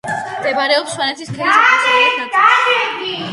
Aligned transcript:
მდებარეობს 0.37 0.95
სვანეთის 0.97 1.29
ქედის 1.35 1.59
აღმოსავლეთ 1.59 2.35
ნაწილში. 2.39 3.17